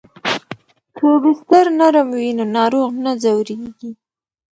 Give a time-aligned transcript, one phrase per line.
[0.97, 3.91] که بستر نرم وي نو ناروغ نه ځورېږي.